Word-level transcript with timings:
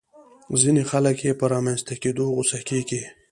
ځينې 0.61 0.83
خلک 0.91 1.17
يې 1.25 1.33
په 1.39 1.45
رامنځته 1.53 1.93
کېدو 2.03 2.23
غوسه 2.35 2.59
کېږي. 2.69 3.01